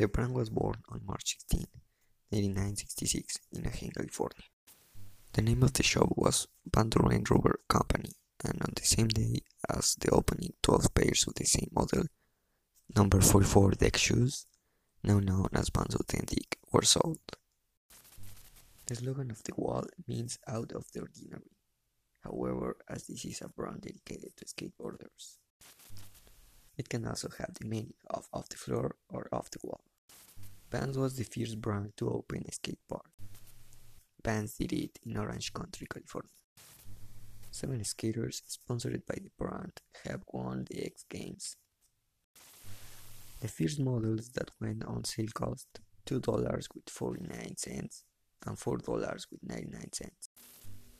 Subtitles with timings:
[0.00, 1.66] The brand was born on March 16,
[2.30, 4.44] 1966 in Anaheim, California.
[5.34, 9.42] The name of the shop was Van Doren Rubber Company, and on the same day
[9.68, 12.04] as the opening, 12 pairs of the same model,
[12.96, 14.46] number 44 deck shoes,
[15.04, 17.20] now known as Vans Authentic, were sold.
[18.86, 21.52] The slogan off the wall means out of the ordinary,
[22.24, 25.36] however, as this is a brand dedicated to skateboarders.
[26.78, 29.84] It can also have the meaning of off the floor or off the wall.
[30.70, 33.10] Vans was the first brand to open a skate park.
[34.24, 36.30] Vans did it in Orange County, California.
[37.50, 39.72] Seven skaters sponsored by the brand
[40.04, 41.56] have won the X Games.
[43.40, 45.66] The first models that went on sale cost
[46.06, 48.04] $2 with 49 cents
[48.46, 50.28] and $4 with 99 cents.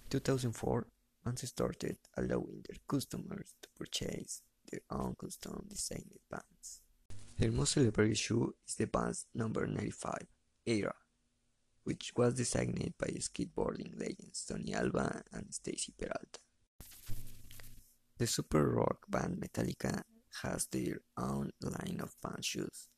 [0.04, 0.86] In 2004,
[1.24, 6.80] Vans started allowing their customers to purchase their own custom designed Vans.
[7.40, 10.26] Their most celebrated shoe is the Vans number 95
[10.66, 10.92] Era,
[11.84, 16.38] which was designed by skateboarding legends Tony Alva and Stacy Peralta.
[18.18, 20.02] The super rock band Metallica
[20.42, 22.88] has their own line of Vans shoes.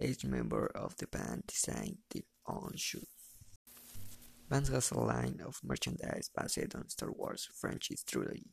[0.00, 3.06] Each member of the band designed their own shoe.
[4.48, 8.48] Vans has a line of merchandise based on Star Wars franchise trilogy.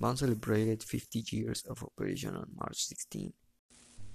[0.00, 3.34] Vans celebrated 50 years of operation on March 16.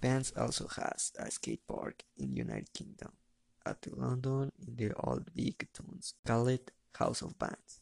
[0.03, 3.13] Vans also has a skate park in United Kingdom,
[3.65, 6.59] at London in the Old Vic Tunnels, called
[6.93, 7.79] House of Vans.